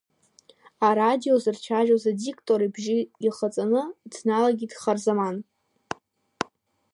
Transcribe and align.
Арадио 0.87 1.35
зырцәажәоз 1.43 2.03
адиктор 2.11 2.61
ибжьы 2.67 2.99
ихаҵаны 3.27 3.81
дналагеит 4.11 4.71
Харзаман. 4.81 5.35